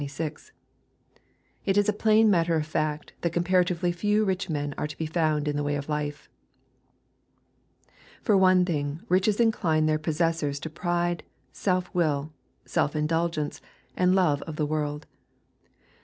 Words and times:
It 1.63 1.77
is 1.77 1.87
plain 1.99 2.31
matter 2.31 2.55
of 2.55 2.65
fact, 2.65 3.13
that 3.21 3.31
comparatively 3.33 3.91
few 3.91 4.25
rich 4.25 4.49
men 4.49 4.73
are 4.75 4.87
to 4.87 4.97
be 4.97 5.05
found 5.05 5.47
in 5.47 5.55
the 5.55 5.61
way 5.61 5.75
of 5.75 5.89
life. 5.89 6.27
For 8.23 8.35
one 8.35 8.65
thing, 8.65 9.03
riches 9.09 9.39
incline 9.39 9.85
their 9.85 9.99
possessors 9.99 10.59
to 10.61 10.71
pride, 10.71 11.21
self 11.51 11.93
will, 11.93 12.33
self 12.65 12.95
indulgence, 12.95 13.61
and 13.95 14.15
love 14.15 14.41
of 14.47 14.55
the 14.55 14.65
world. 14.65 15.05